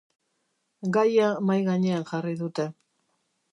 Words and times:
Gaia 0.95 1.27
mahai 1.51 1.59
gainean 1.69 2.09
jarri 2.13 2.35
dute. 2.43 2.69